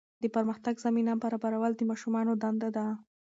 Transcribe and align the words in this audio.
د 0.23 0.23
پرمختګ 0.35 0.75
زمینه 0.85 1.13
برابرول 1.23 1.71
د 1.75 1.81
ماشومانو 1.89 2.31
دنده 2.43 2.69
ده. 2.77 2.85